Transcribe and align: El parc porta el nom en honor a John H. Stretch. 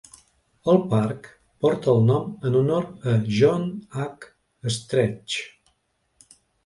El 0.71 0.79
parc 0.93 1.27
porta 1.65 1.91
el 1.93 2.01
nom 2.07 2.31
en 2.51 2.57
honor 2.61 2.87
a 3.11 3.13
John 3.41 3.67
H. 4.07 4.31
Stretch. 4.79 5.41